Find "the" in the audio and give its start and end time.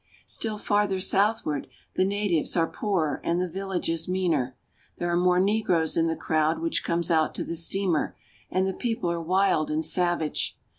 1.93-2.03, 3.39-3.45, 6.07-6.15, 7.43-7.55, 8.65-8.73